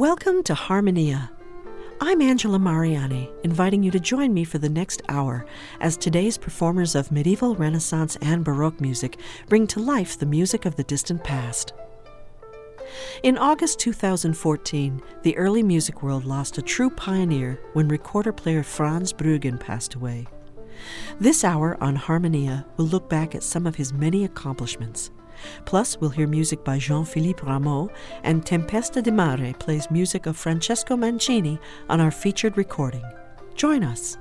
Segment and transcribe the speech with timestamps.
[0.00, 1.30] Welcome to Harmonia.
[2.00, 5.44] I'm Angela Mariani, inviting you to join me for the next hour
[5.78, 9.18] as today's performers of medieval, Renaissance, and Baroque music
[9.50, 11.74] bring to life the music of the distant past.
[13.22, 19.12] In August 2014, the early music world lost a true pioneer when recorder player Frans
[19.12, 20.26] Brüggen passed away.
[21.20, 25.10] This hour on Harmonia will look back at some of his many accomplishments.
[25.64, 27.90] Plus, we'll hear music by Jean Philippe Rameau,
[28.22, 31.58] and Tempesta di Mare plays music of Francesco Mancini
[31.88, 33.04] on our featured recording.
[33.54, 34.19] Join us.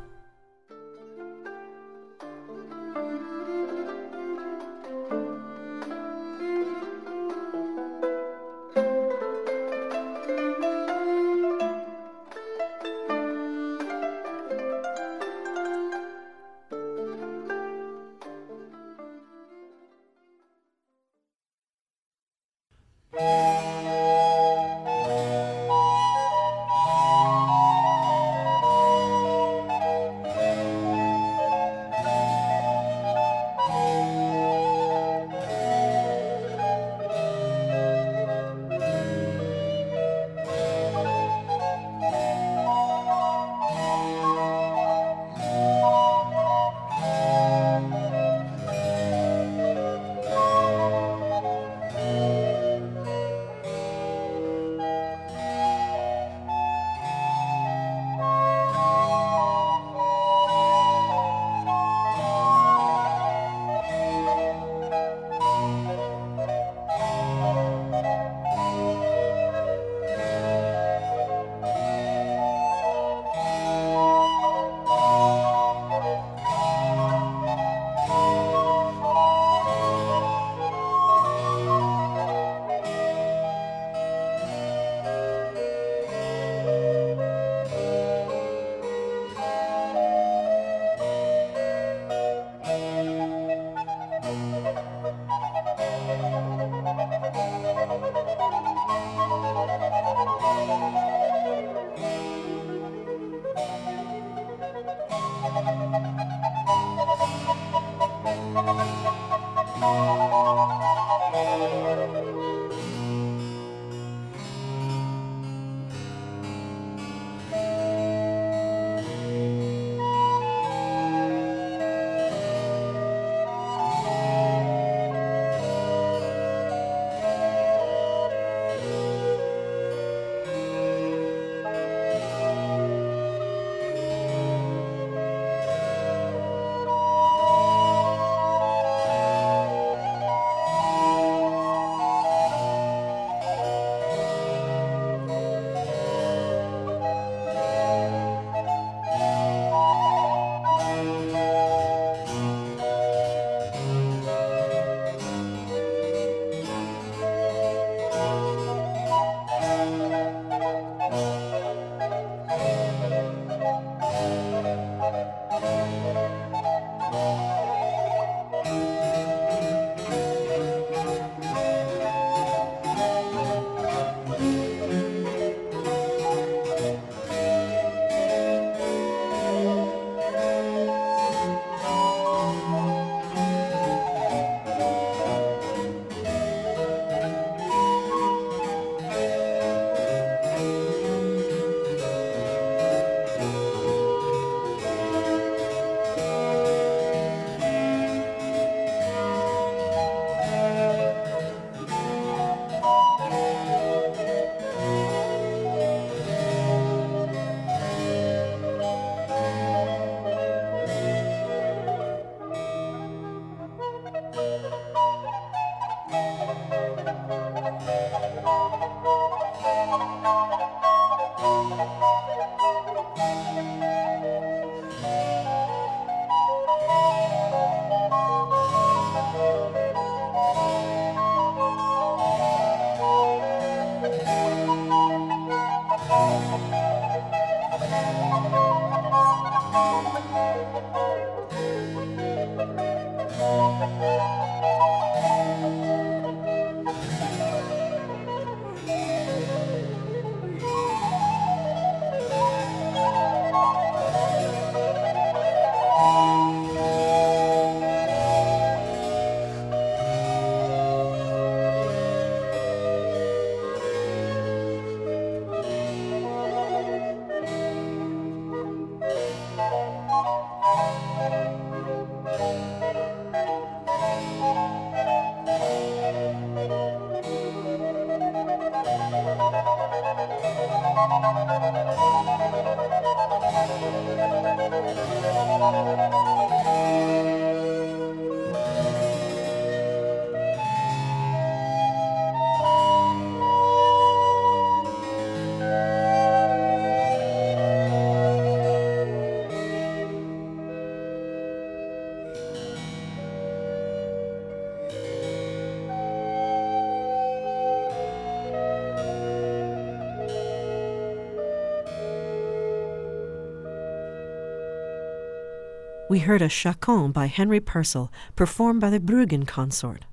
[316.10, 320.06] We heard a Chaconne by Henry Purcell, performed by the Bruggen Consort.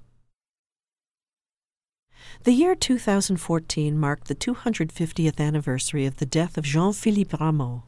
[2.45, 7.83] The year 2014 marked the 250th anniversary of the death of Jean Philippe Rameau.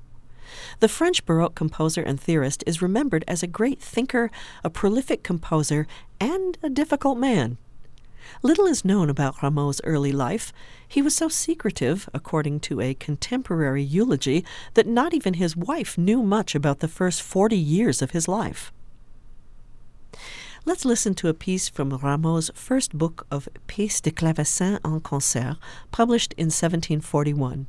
[0.80, 4.30] The French Baroque composer and theorist is remembered as a great thinker,
[4.64, 5.86] a prolific composer,
[6.18, 7.58] and a difficult man.
[8.42, 10.52] Little is known about Rameau's early life.
[10.86, 14.44] He was so secretive, according to a contemporary eulogy,
[14.74, 18.72] that not even his wife knew much about the first 40 years of his life.
[20.64, 25.56] Let's listen to a piece from Rameau's first book of Pièces de clavecin en concert,
[25.90, 27.66] published in 1741.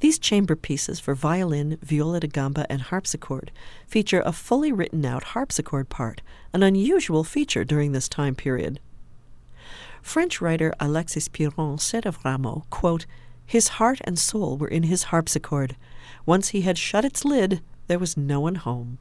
[0.00, 3.50] These chamber pieces for violin, viola da gamba, and harpsichord
[3.86, 8.78] feature a fully written out harpsichord part, an unusual feature during this time period.
[10.06, 13.06] French writer Alexis Piron said of Rameau, quote,
[13.44, 15.74] His heart and soul were in his harpsichord.
[16.24, 18.98] Once he had shut its lid, there was no one home.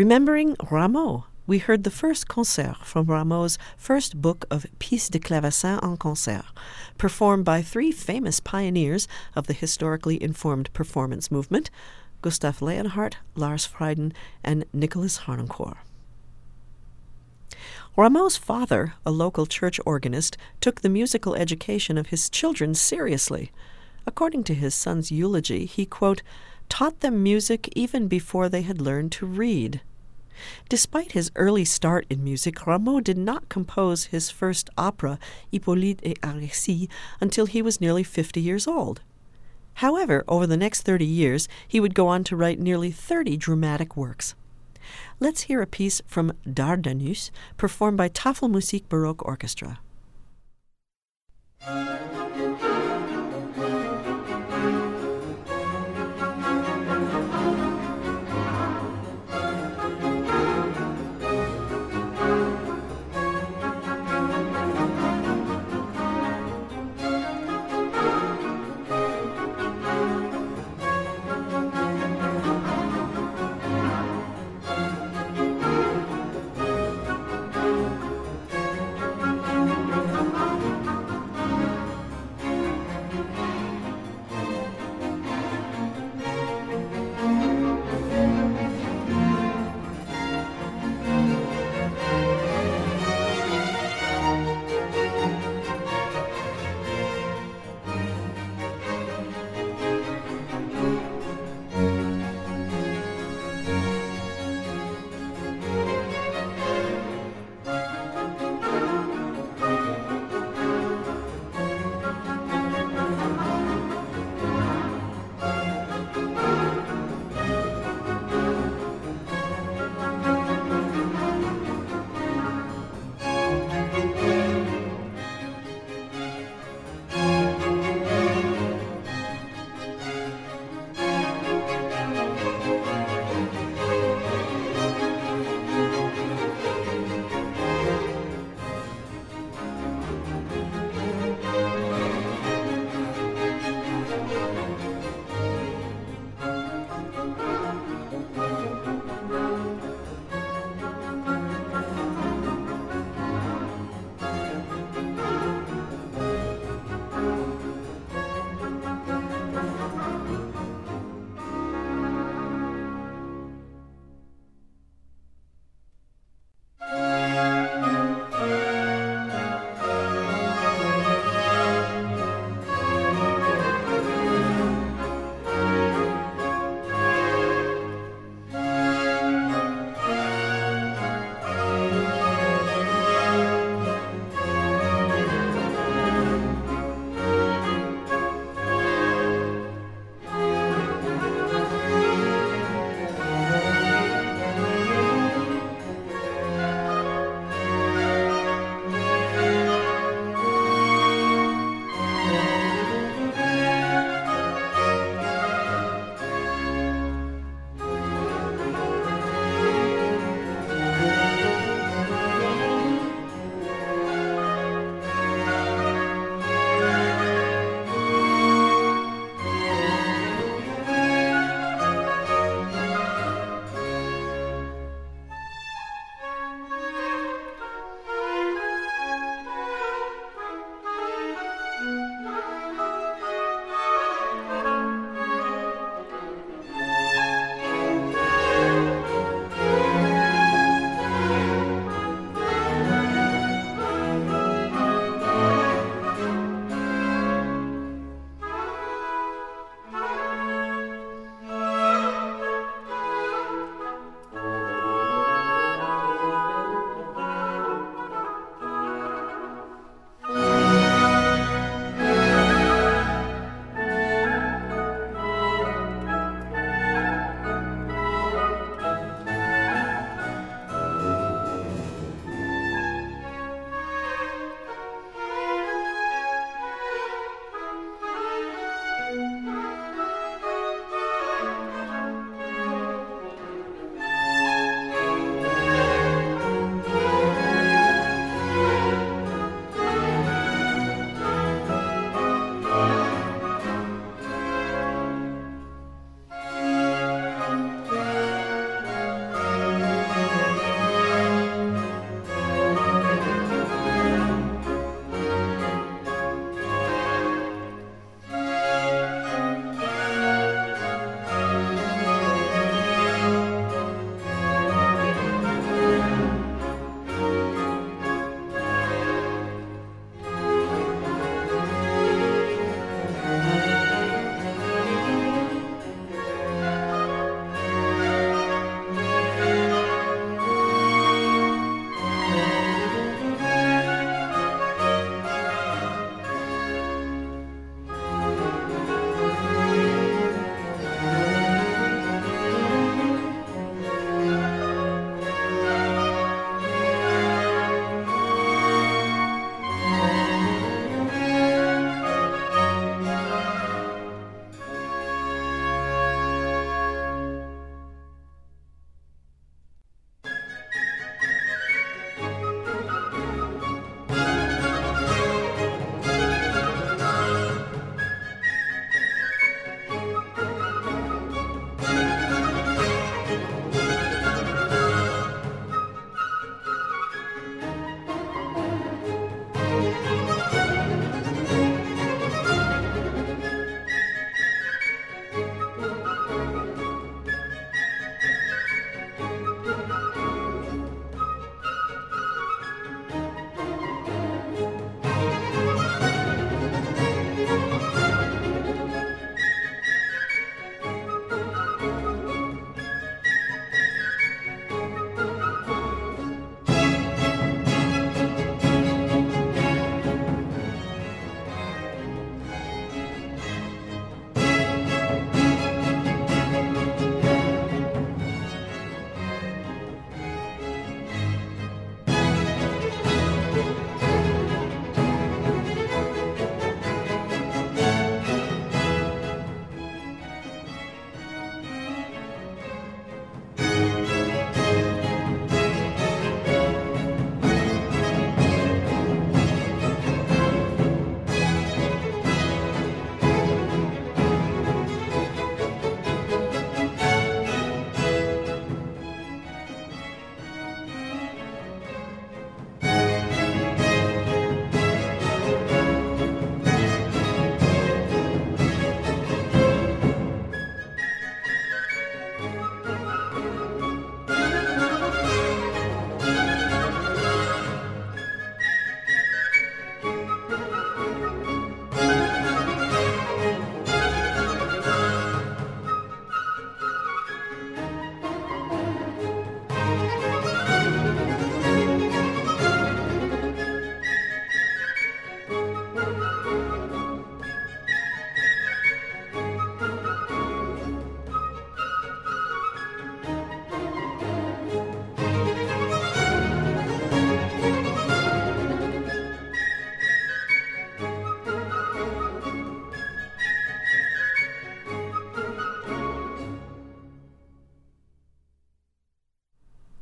[0.00, 5.78] Remembering Rameau, we heard the first concert from Rameau's first book of Pièces de clavecin
[5.82, 6.46] en concert,
[6.96, 11.68] performed by three famous pioneers of the historically informed performance movement
[12.22, 15.76] Gustav Leonhardt, Frans Brüggen, and Nicholas Harnoncourt.
[17.94, 23.52] Rameau's father, a local church organist, took the musical education of his children seriously.
[24.06, 26.22] According to his son's eulogy, he, quote,
[26.70, 29.82] taught them music even before they had learned to read.
[30.68, 35.18] Despite his early start in music, Rameau did not compose his first opera,
[35.50, 36.88] Hippolyte et Aricie,
[37.20, 39.00] until he was nearly 50 years old.
[39.74, 43.96] However, over the next 30 years, he would go on to write nearly 30 dramatic
[43.96, 44.34] works.
[45.20, 49.80] Let's hear a piece from Dardanus, performed by Tafelmusik Baroque Orchestra.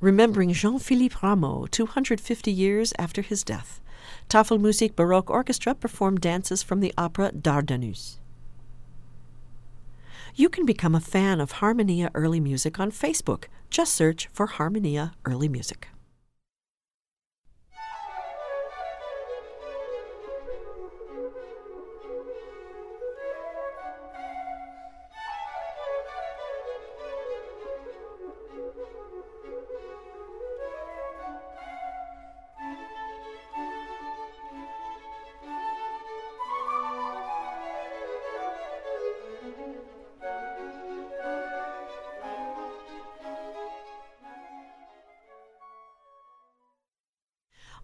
[0.08, 3.78] Remembering Jean Philippe Rameau 250 years after his death.
[4.30, 8.16] Tafelmusik Baroque Orchestra performed dances from the opera Dardanus.
[10.34, 13.48] You can become a fan of Harmonia Early Music on Facebook.
[13.68, 15.88] Just search for Harmonia Early Music.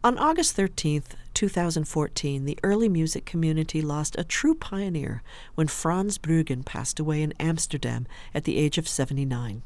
[0.05, 5.23] On August 13th, 2014, the early music community lost a true pioneer
[5.55, 9.63] when Frans Bruggen passed away in Amsterdam at the age of 79.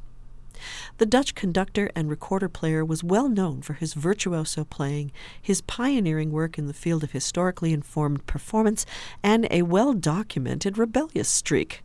[0.99, 5.11] The Dutch conductor and recorder player was well known for his virtuoso playing,
[5.43, 8.87] his pioneering work in the field of historically informed performance,
[9.25, 11.83] and a well documented rebellious streak.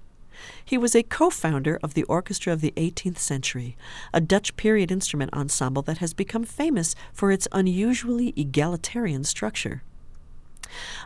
[0.63, 3.75] He was a co founder of the Orchestra of the 18th Century,
[4.13, 9.83] a Dutch period instrument ensemble that has become famous for its unusually egalitarian structure.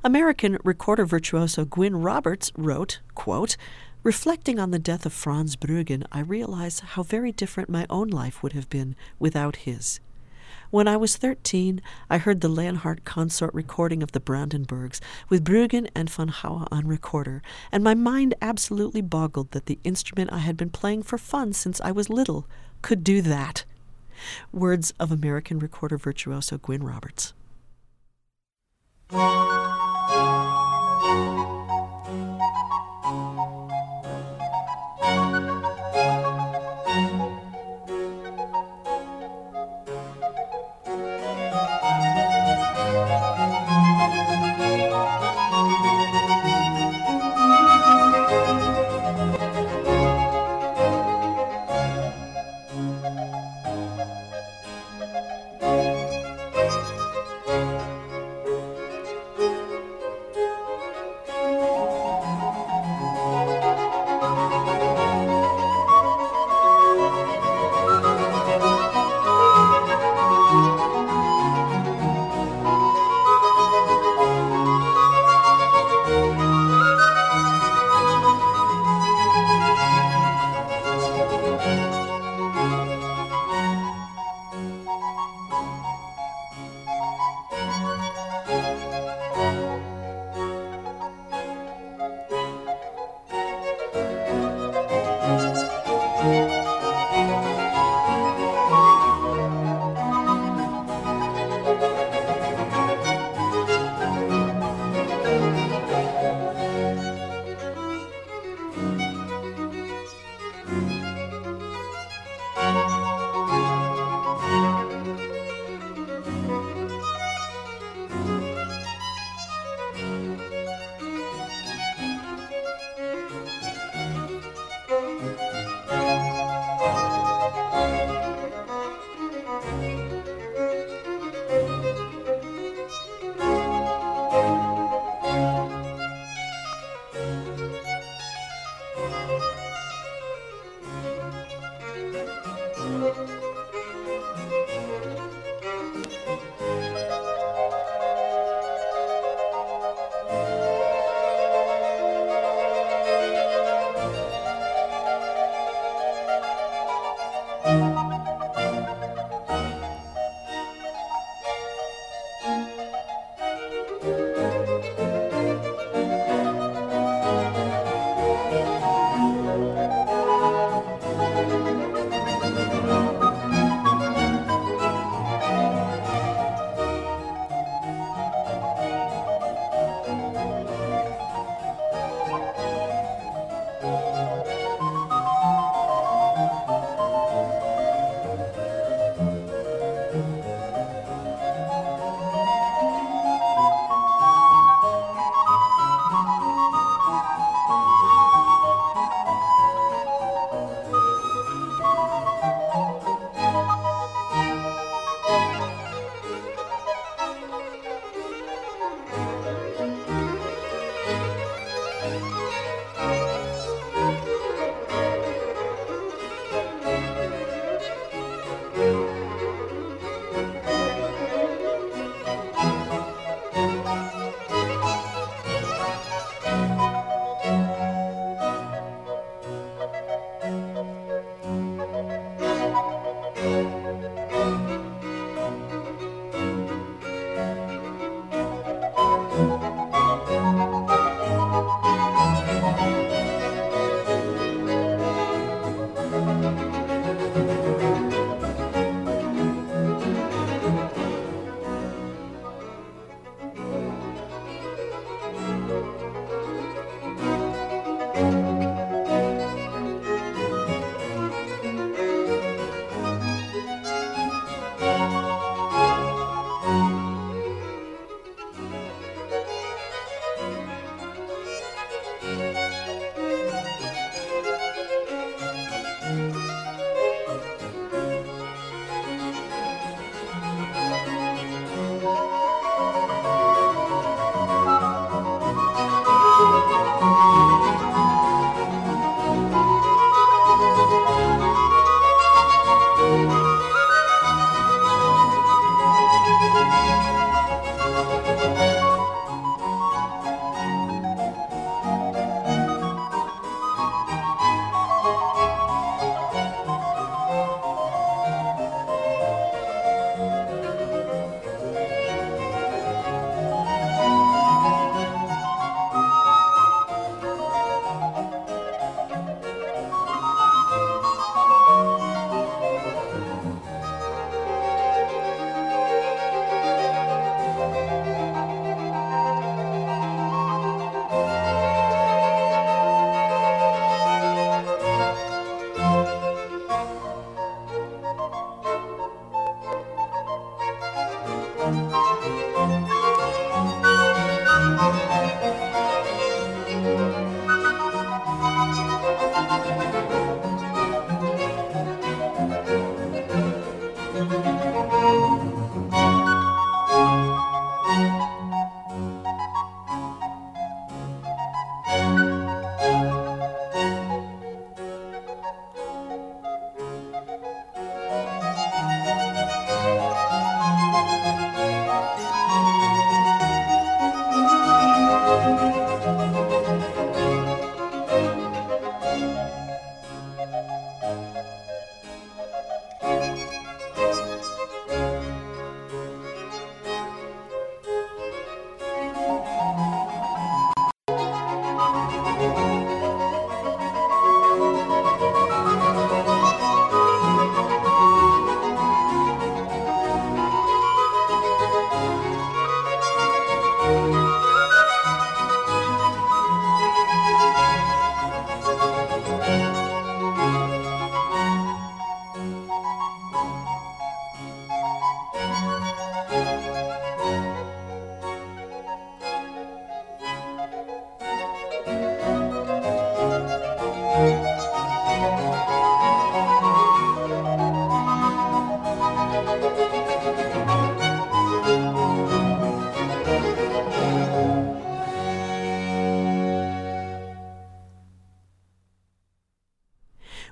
[0.03, 3.57] American recorder virtuoso Gwyn Roberts wrote, quote,
[4.03, 8.41] Reflecting on the death of Frans Bruggen, I realize how very different my own life
[8.41, 9.99] would have been without his.
[10.69, 14.99] When I was 13, I heard the Leonhardt consort recording of the Brandenburgs
[15.29, 20.33] with Bruggen and van Hauwe on recorder, and my mind absolutely boggled that the instrument
[20.33, 22.47] I had been playing for fun since I was little
[22.81, 23.63] could do that.
[24.51, 27.33] Words of American recorder virtuoso Gwyn Roberts.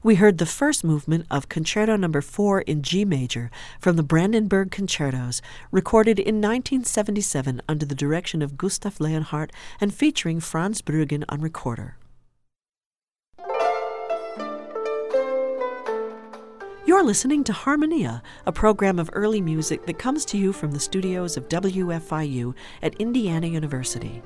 [0.06, 2.22] We heard the first movement of Concerto no.
[2.22, 5.41] 4 in G major from the Brandenburg Concertos,
[5.72, 11.98] recorded in 1977 under the direction of Gustav Leonhardt and featuring Frans Brüggen on recorder.
[16.86, 20.80] You're listening to Harmonia, a program of early music that comes to you from the
[20.80, 24.22] studios of WFIU at Indiana University.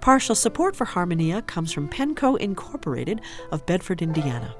[0.00, 4.54] Partial support for Harmonia comes from Penco Incorporated of Bedford, Indiana.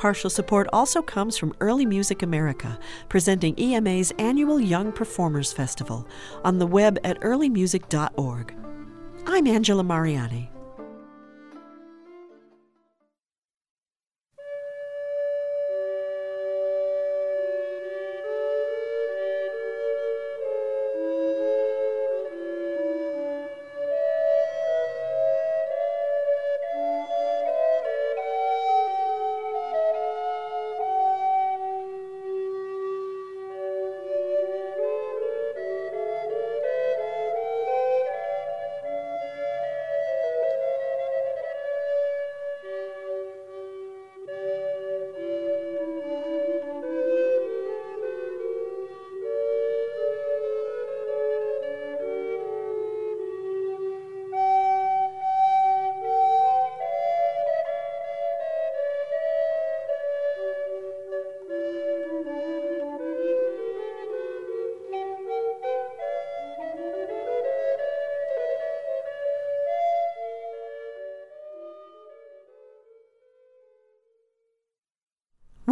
[0.00, 2.78] Partial support also comes from Early Music America,
[3.10, 6.08] presenting EMA's annual Young Performers Festival
[6.42, 8.54] on the web at earlymusic.org.
[9.26, 10.49] I'm Angela Mariani.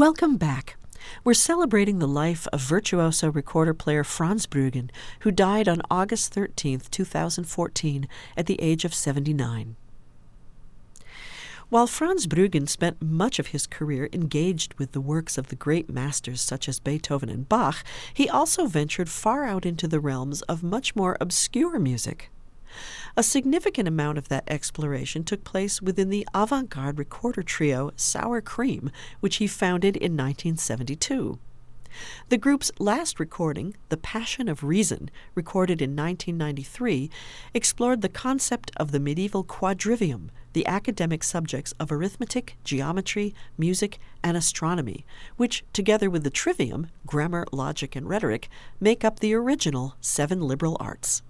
[0.08, 0.78] Welcome back.
[1.22, 4.88] We're celebrating the life of virtuoso recorder player Frans Brüggen,
[5.20, 9.76] who died on August 13, 2014, at the age of 79.
[11.68, 15.90] While Frans Brüggen spent much of his career engaged with the works of the great
[15.90, 20.62] masters such as Beethoven and Bach, he also ventured far out into the realms of
[20.62, 22.30] much more obscure music.
[23.16, 28.40] A significant amount of that exploration took place within the avant garde recorder trio Sour
[28.40, 28.90] Cream,
[29.20, 31.38] which he founded in 1972.
[32.28, 37.11] The group's last recording, The Passion of Reason, recorded in 1993,
[37.54, 44.36] explored the concept of the medieval quadrivium, the academic subjects of arithmetic, geometry, music, and
[44.36, 45.06] astronomy,
[45.36, 48.48] which, together with the trivium, grammar, logic, and rhetoric,
[48.80, 51.22] make up the original seven liberal arts.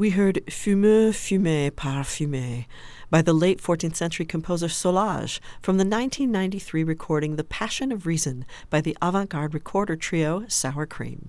[0.00, 2.64] We heard Fumeux, Fumé, Parfumé
[3.10, 8.46] by the late 14th century composer Solage from the 1993 recording The Passion of Reason
[8.70, 11.28] by the avant garde recorder trio Sour Cream.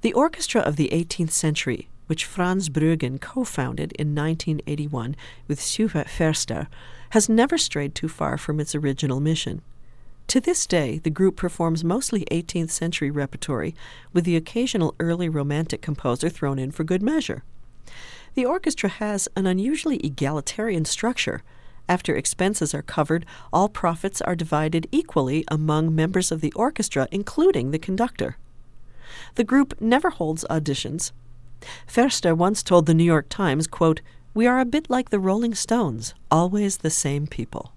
[0.00, 5.14] The orchestra of the 18th century, which Frans Brüggen co founded in 1981
[5.46, 6.68] with Sjoerd Verster,
[7.10, 9.60] has never strayed too far from its original mission.
[10.30, 13.74] To this day, the group performs mostly 18th century repertory,
[14.12, 17.42] with the occasional early Romantic composer thrown in for good measure.
[18.34, 21.42] The orchestra has an unusually egalitarian structure.
[21.88, 27.72] After expenses are covered, all profits are divided equally among members of the orchestra, including
[27.72, 28.36] the conductor.
[29.34, 31.10] The group never holds auditions.
[31.88, 34.00] Verster once told the New York Times, quote,
[34.32, 37.72] We are a bit like the Rolling Stones, always the same people.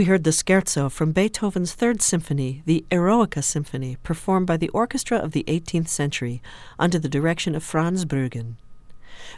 [0.00, 5.18] We heard the scherzo from Beethoven's Third Symphony, the Eroica Symphony, performed by the orchestra
[5.18, 6.40] of the 18th century
[6.78, 8.54] under the direction of Frans Brüggen.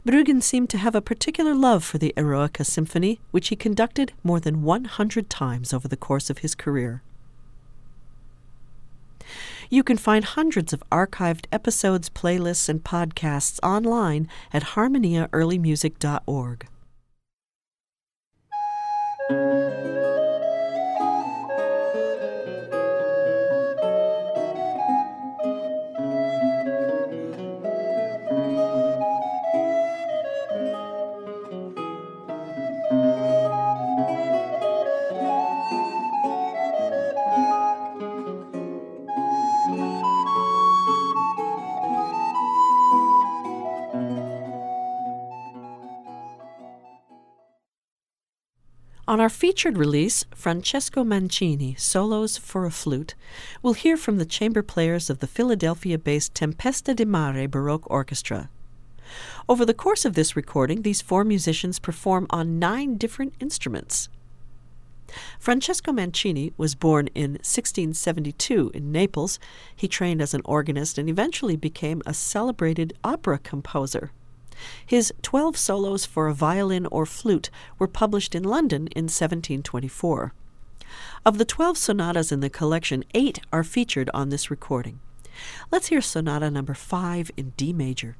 [0.06, 4.38] Brüggen seemed to have a particular love for the Eroica Symphony, which he conducted more
[4.38, 7.02] than 100 times over the course of his career.
[9.68, 16.68] You can find hundreds of archived episodes, playlists, and podcasts online at harmoniaearlymusic.org.
[49.12, 53.14] On our featured release, Francesco Mancini, Solos for a Flute,
[53.62, 58.48] we'll hear from the chamber players of the Philadelphia based Tempesta di Mare Baroque Orchestra.
[59.50, 64.08] Over the course of this recording, these four musicians perform on nine different instruments.
[65.38, 69.38] Francesco Mancini was born in 1672 in Naples.
[69.76, 74.10] He trained as an organist and eventually became a celebrated opera composer.
[74.84, 80.32] His Twelve Solos for a Violin or Flute were published in London in 1724.
[81.24, 85.00] Of the 12 sonatas in the collection, eight are featured on this recording.
[85.70, 88.16] Let's hear Sonata number 5 in D major.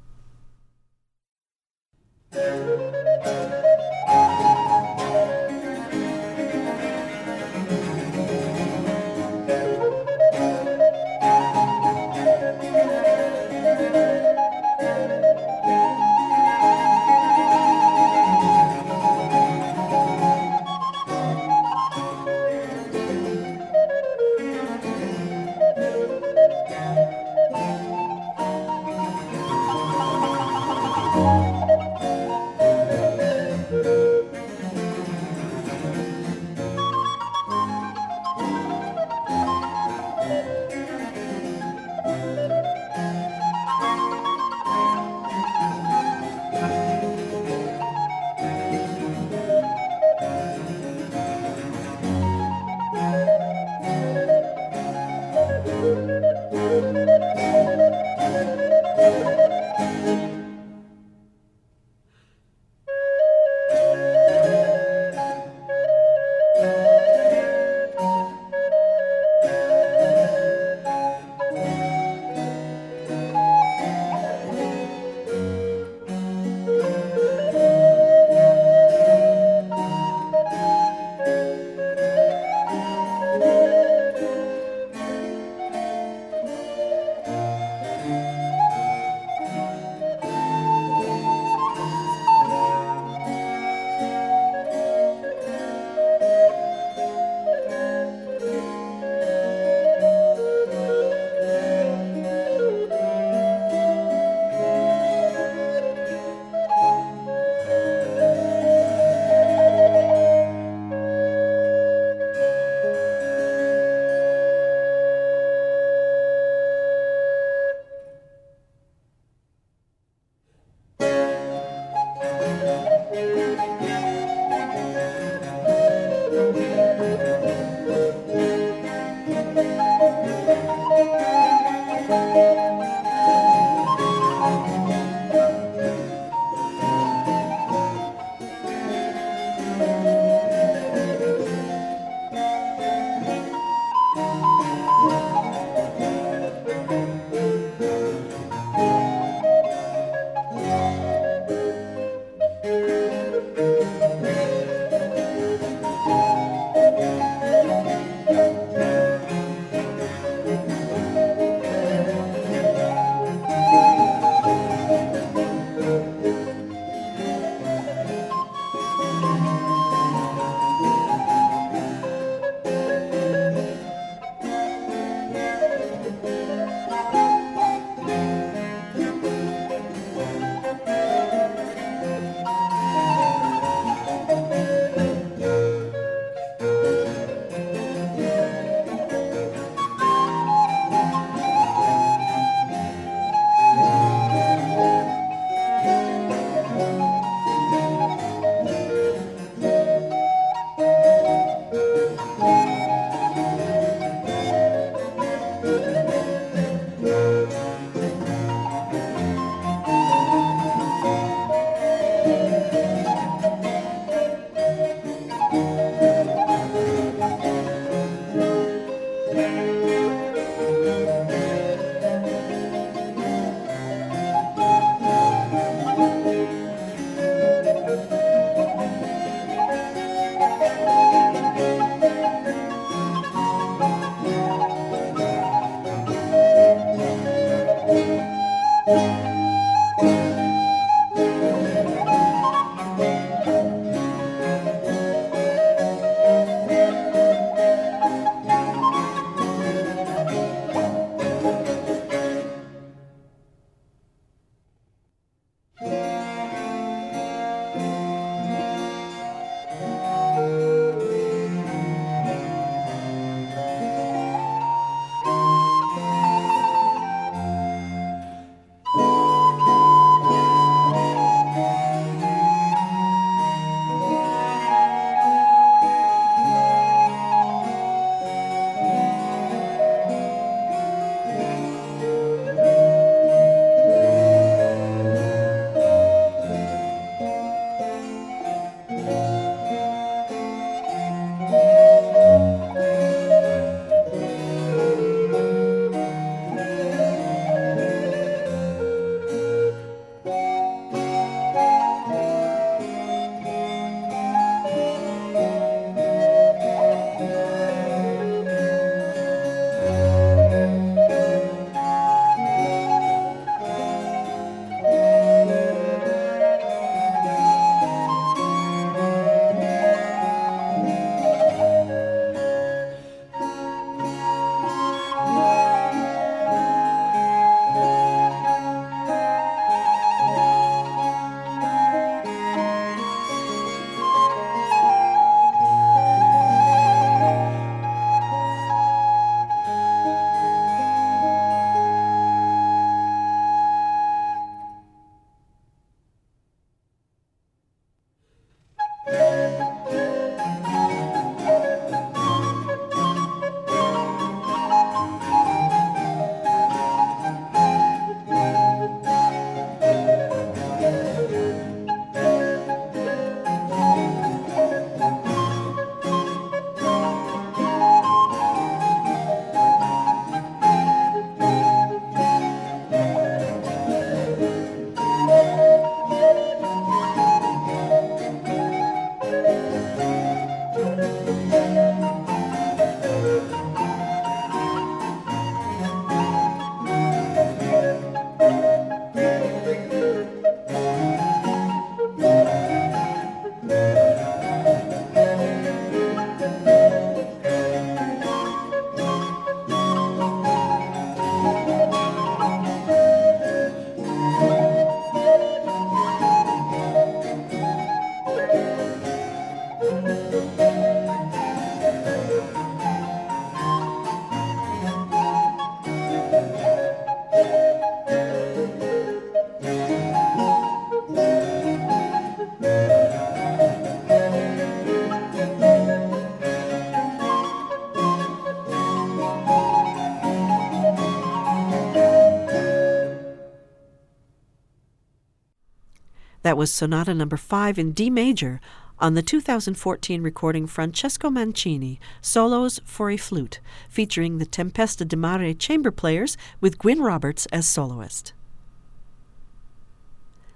[436.53, 438.61] That was Sonata Number 5 in D major
[438.99, 445.55] on the 2014 recording Francesco Mancini, Solos for a Flute, featuring the Tempesta di Mare
[445.55, 448.33] chamber players with Gwyn Roberts as soloist.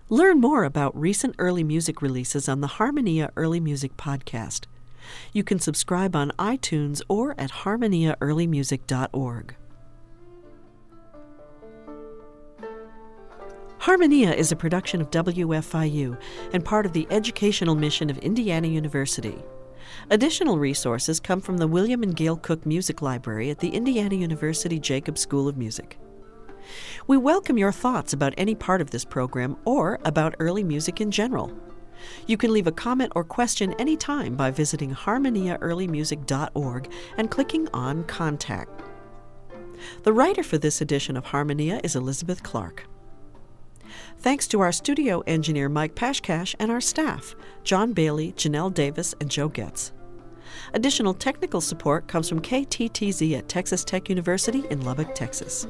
[0.08, 4.66] Learn more about recent early music releases on the Harmonia Early Music podcast.
[5.34, 9.56] You can subscribe on iTunes or at harmoniaearlymusic.org.
[13.88, 16.20] Harmonia is a production of WFIU
[16.52, 19.42] and part of the educational mission of Indiana University.
[20.10, 24.78] Additional resources come from the William and Gail Cook Music Library at the Indiana University
[24.78, 25.98] Jacobs School of Music.
[27.08, 31.10] We welcome your thoughts about any part of this program or about early music in
[31.10, 31.58] general.
[32.26, 38.82] You can leave a comment or question anytime by visiting harmoniaearlymusic.org and clicking on Contact.
[40.04, 42.84] The writer for this edition of Harmonia is Elizabeth Clark.
[44.20, 49.30] Thanks to our studio engineer Mike Pashkash and our staff, John Bailey, Janelle Davis, and
[49.30, 49.92] Joe Getz.
[50.74, 55.68] Additional technical support comes from KTTZ at Texas Tech University in Lubbock, Texas.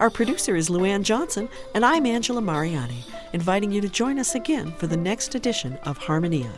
[0.00, 4.72] Our producer is Luann Johnson, and I'm Angela Mariani, inviting you to join us again
[4.72, 6.52] for the next edition of Harmonia.